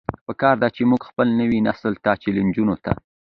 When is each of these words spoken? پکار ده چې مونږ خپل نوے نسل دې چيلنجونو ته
پکار 0.27 0.55
ده 0.61 0.67
چې 0.75 0.81
مونږ 0.89 1.01
خپل 1.09 1.27
نوے 1.39 1.57
نسل 1.67 1.93
دې 2.03 2.13
چيلنجونو 2.21 2.75
ته 2.83 2.91